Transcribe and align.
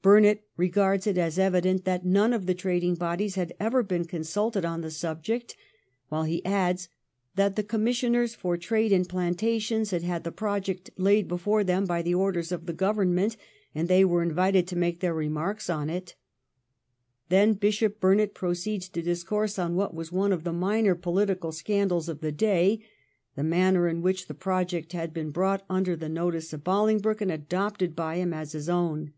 Burnet 0.00 0.44
regards 0.56 1.06
it 1.08 1.18
as 1.18 1.38
evident 1.40 1.84
that 1.84 2.06
none 2.06 2.32
of 2.32 2.46
the 2.46 2.54
trading 2.54 2.94
bodies 2.94 3.34
had 3.34 3.52
ever 3.60 3.82
been 3.82 4.06
consulted 4.06 4.64
on 4.64 4.80
the 4.80 4.92
subject, 4.92 5.54
while 6.08 6.22
he 6.22 6.42
adds 6.46 6.88
that 7.34 7.56
the 7.56 7.64
Commissioners 7.64 8.32
for 8.34 8.56
Trade 8.56 8.90
and 8.92 9.08
Plantations 9.08 9.90
had 9.90 10.04
had 10.04 10.22
the 10.24 10.32
project 10.32 10.88
laid 10.96 11.26
before 11.28 11.62
them 11.64 11.84
by 11.84 12.00
the 12.00 12.14
orders 12.14 12.52
of 12.52 12.64
the 12.64 12.72
Government 12.72 13.36
and 13.74 13.86
they 13.88 14.04
were 14.04 14.22
invited 14.22 14.66
to 14.68 14.76
make 14.76 15.00
their 15.00 15.12
remarks 15.12 15.68
on 15.68 15.90
it. 15.90 16.14
Then 17.28 17.54
Bishop 17.54 18.00
Burnet 18.00 18.32
proceeds 18.34 18.88
to 18.90 19.02
discourse 19.02 19.58
on 19.58 19.74
what 19.74 19.94
was 19.94 20.12
one 20.12 20.32
of 20.32 20.44
the 20.44 20.52
minor 20.54 20.94
poHtical 20.94 21.52
scandals 21.52 22.08
of 22.08 22.20
the 22.20 22.32
day— 22.32 22.82
the 23.36 23.42
manner 23.44 23.88
in 23.88 24.00
which 24.00 24.26
the 24.26 24.32
project 24.32 24.92
had 24.92 25.12
been 25.12 25.32
brought 25.32 25.66
under 25.68 25.96
the 25.96 26.08
notice 26.08 26.52
of 26.54 26.64
Bolingbroke 26.64 27.20
and 27.20 27.32
adopted 27.32 27.96
by 27.96 28.14
him 28.16 28.32
as 28.32 28.52
his 28.52 28.70
own. 28.70 29.12